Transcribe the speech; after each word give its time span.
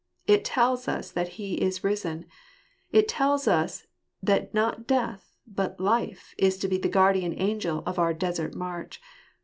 It 0.25 0.43
tells 0.43 0.87
us 0.87 1.11
that 1.11 1.33
He 1.37 1.61
is 1.61 1.83
risen. 1.83 2.25
It 2.91 3.07
tells 3.07 3.47
us 3.47 3.85
that 4.23 4.51
not 4.51 4.87
death, 4.87 5.37
but 5.45 5.79
life, 5.79 6.33
is 6.39 6.57
to 6.57 6.67
be 6.67 6.79
the 6.79 6.89
guardian 6.89 7.35
angel 7.39 7.83
of 7.85 7.99
our 7.99 8.15
desert 8.15 8.55
march. 8.55 8.99